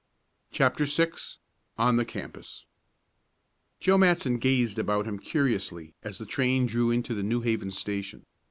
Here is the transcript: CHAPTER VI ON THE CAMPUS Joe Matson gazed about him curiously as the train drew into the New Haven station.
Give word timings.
CHAPTER 0.51 0.85
VI 0.85 1.11
ON 1.77 1.97
THE 1.97 2.05
CAMPUS 2.05 2.65
Joe 3.79 3.99
Matson 3.99 4.39
gazed 4.39 4.79
about 4.79 5.05
him 5.05 5.19
curiously 5.19 5.93
as 6.01 6.17
the 6.17 6.25
train 6.25 6.65
drew 6.65 6.89
into 6.89 7.13
the 7.13 7.21
New 7.21 7.41
Haven 7.41 7.69
station. 7.69 8.25